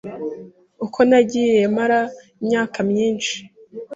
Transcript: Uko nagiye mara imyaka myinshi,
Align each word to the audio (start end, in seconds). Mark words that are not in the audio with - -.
Uko 0.85 0.99
nagiye 1.09 1.61
mara 1.75 1.99
imyaka 2.41 2.77
myinshi, 2.89 3.35